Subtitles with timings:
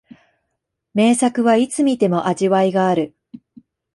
[0.95, 3.15] 名作はいつ観ても味わいがある